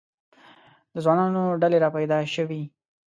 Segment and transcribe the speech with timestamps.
[0.93, 2.61] د ځوانانو ډلې را پیدا شوې.